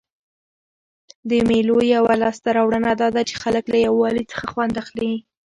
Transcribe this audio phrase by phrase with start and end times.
[1.29, 5.13] د مېلو یوه لاسته راوړنه دا ده، چي خلک له یووالي څخه خوند اخلي.